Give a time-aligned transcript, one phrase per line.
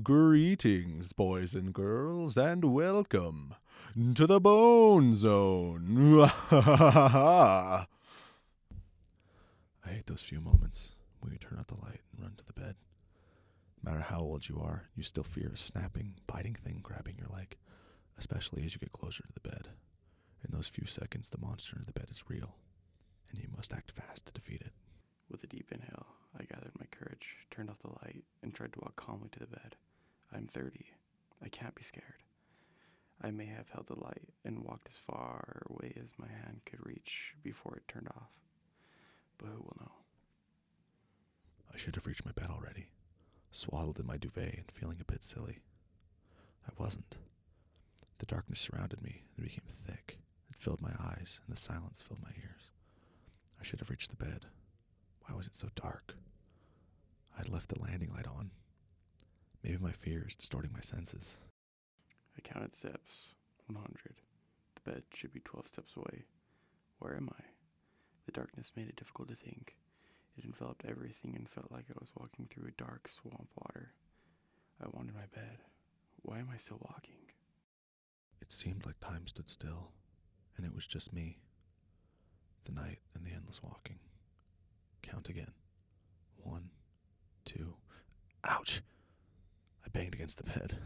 [0.00, 3.56] Greetings, boys and girls, and welcome
[4.14, 6.20] to the Bone Zone.
[6.52, 7.86] I
[9.84, 12.76] hate those few moments when you turn out the light and run to the bed.
[13.82, 17.36] No matter how old you are, you still fear a snapping, biting thing grabbing your
[17.36, 17.56] leg,
[18.18, 19.66] especially as you get closer to the bed.
[20.44, 22.54] In those few seconds, the monster in the bed is real,
[23.30, 24.74] and you must act fast to defeat it.
[25.28, 26.06] With a deep inhale,
[26.38, 29.48] I gathered my courage, turned off the light, and tried to walk calmly to the
[29.48, 29.74] bed.
[30.34, 30.86] I'm 30.
[31.44, 32.22] I can't be scared.
[33.22, 36.84] I may have held the light and walked as far away as my hand could
[36.84, 38.30] reach before it turned off.
[39.38, 39.92] But who will know?
[41.72, 42.86] I should have reached my bed already,
[43.50, 45.58] swaddled in my duvet and feeling a bit silly.
[46.66, 47.16] I wasn't.
[48.18, 50.18] The darkness surrounded me and became thick.
[50.50, 52.70] It filled my eyes, and the silence filled my ears.
[53.60, 54.46] I should have reached the bed.
[55.26, 56.14] Why was it so dark?
[57.34, 58.50] I had left the landing light on.
[59.68, 61.38] Maybe my fear is distorting my senses.
[62.38, 63.34] I counted steps
[63.66, 64.14] 100.
[64.76, 66.24] The bed should be 12 steps away.
[67.00, 67.44] Where am I?
[68.24, 69.76] The darkness made it difficult to think.
[70.38, 73.92] It enveloped everything and felt like I was walking through a dark swamp water.
[74.82, 75.58] I wanted my bed.
[76.22, 77.26] Why am I still walking?
[78.40, 79.90] It seemed like time stood still,
[80.56, 81.40] and it was just me,
[82.64, 83.98] the night, and the endless walking.
[85.02, 85.52] Count again.
[86.42, 86.70] One,
[87.44, 87.74] two.
[88.44, 88.80] Ouch!
[89.98, 90.78] I banged against the bed.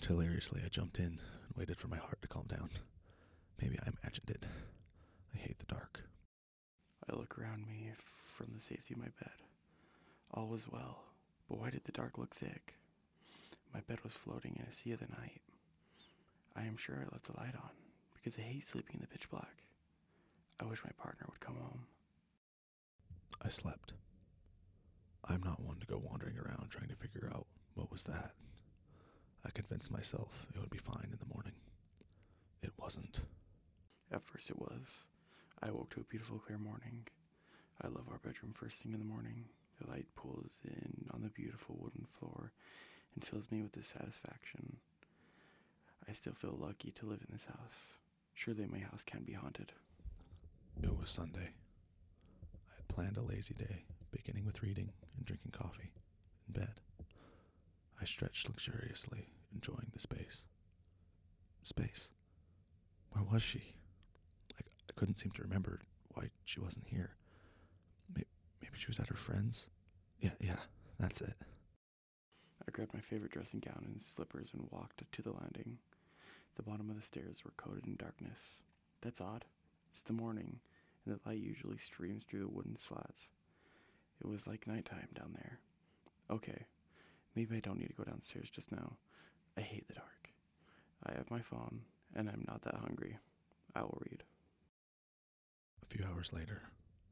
[0.00, 2.70] Deliriously, I jumped in and waited for my heart to calm down.
[3.60, 4.46] Maybe I imagined it.
[5.34, 6.02] I hate the dark.
[7.10, 9.32] I look around me from the safety of my bed.
[10.32, 11.02] All was well,
[11.48, 12.74] but why did the dark look thick?
[13.74, 15.40] My bed was floating in a sea of the night.
[16.54, 17.70] I am sure I left a light on
[18.14, 19.64] because I hate sleeping in the pitch black.
[20.60, 21.86] I wish my partner would come home.
[23.42, 23.94] I slept.
[25.24, 27.45] I'm not one to go wandering around trying to figure out
[27.96, 28.32] was that.
[29.42, 31.54] I convinced myself it would be fine in the morning.
[32.62, 33.20] It wasn't.
[34.12, 35.06] At first, it was.
[35.62, 37.06] I woke to a beautiful, clear morning.
[37.82, 39.46] I love our bedroom first thing in the morning.
[39.80, 42.52] The light pulls in on the beautiful wooden floor
[43.14, 44.76] and fills me with dissatisfaction.
[46.06, 47.94] I still feel lucky to live in this house.
[48.34, 49.72] Surely my house can be haunted.
[50.82, 51.48] It was Sunday.
[52.52, 55.92] I had planned a lazy day, beginning with reading and drinking coffee
[56.46, 56.74] in bed.
[58.06, 60.44] I stretched luxuriously, enjoying the space.
[61.64, 62.12] Space.
[63.10, 63.74] Where was she?
[64.56, 65.80] I, I couldn't seem to remember
[66.14, 67.16] why she wasn't here.
[68.14, 68.28] Maybe,
[68.62, 69.70] maybe she was at her friend's?
[70.20, 70.60] Yeah, yeah,
[71.00, 71.34] that's it.
[72.64, 75.78] I grabbed my favorite dressing gown and slippers and walked to the landing.
[76.54, 78.58] The bottom of the stairs were coated in darkness.
[79.00, 79.46] That's odd.
[79.90, 80.60] It's the morning,
[81.04, 83.30] and the light usually streams through the wooden slats.
[84.20, 85.58] It was like nighttime down there.
[86.30, 86.66] Okay,
[87.36, 88.96] maybe I don't need to go downstairs just now.
[89.56, 90.30] I hate the dark.
[91.04, 91.82] I have my phone,
[92.14, 93.18] and I'm not that hungry.
[93.74, 94.24] I will read.
[95.82, 96.62] A few hours later,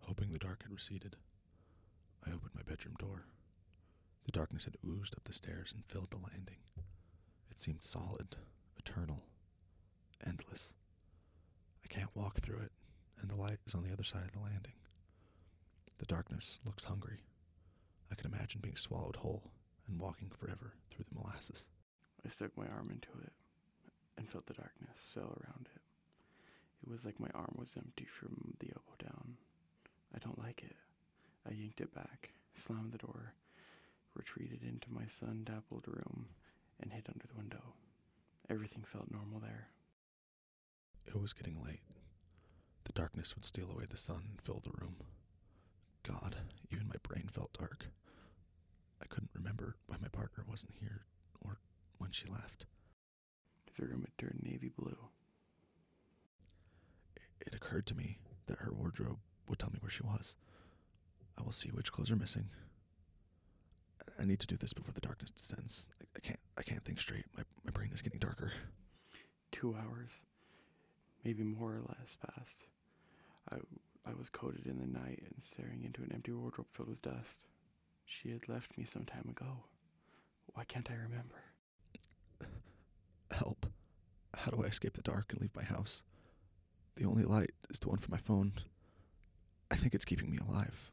[0.00, 1.16] hoping the dark had receded,
[2.26, 3.26] I opened my bedroom door.
[4.24, 6.56] The darkness had oozed up the stairs and filled the landing.
[7.50, 8.36] It seemed solid,
[8.78, 9.24] eternal,
[10.26, 10.72] endless.
[11.84, 12.72] I can't walk through it,
[13.20, 14.72] and the light is on the other side of the landing.
[15.98, 17.20] The darkness looks hungry.
[18.10, 19.50] I can imagine being swallowed whole
[19.88, 21.68] and walking forever through the molasses.
[22.24, 23.32] I stuck my arm into it
[24.16, 25.82] and felt the darkness settle around it.
[26.82, 29.36] It was like my arm was empty from the elbow down.
[30.14, 30.76] I don't like it.
[31.48, 33.34] I yanked it back, slammed the door,
[34.14, 36.26] retreated into my sun dappled room,
[36.80, 37.74] and hid under the window.
[38.50, 39.68] Everything felt normal there.
[41.06, 41.80] It was getting late.
[42.84, 44.96] The darkness would steal away the sun and fill the room.
[46.02, 46.36] God,
[46.70, 47.86] even my brain felt dark.
[49.02, 51.06] I couldn't remember why my partner wasn't here
[51.40, 51.58] or
[51.98, 52.66] when she left.
[53.76, 54.96] The room had turned navy blue.
[57.40, 60.36] It occurred to me that her wardrobe would tell me where she was.
[61.38, 62.48] I will see which clothes are missing.
[64.18, 65.88] I need to do this before the darkness descends.
[66.00, 67.24] I, I can't I can't think straight.
[67.36, 68.52] My my brain is getting darker.
[69.50, 70.10] Two hours,
[71.24, 72.66] maybe more or less, passed.
[73.50, 73.56] I,
[74.06, 77.44] I was coated in the night and staring into an empty wardrobe filled with dust.
[78.04, 79.64] She had left me some time ago.
[80.54, 81.43] Why can't I remember?
[84.44, 86.04] How do I escape the dark and leave my house?
[86.96, 88.52] The only light is the one from my phone.
[89.70, 90.90] I think it's keeping me alive.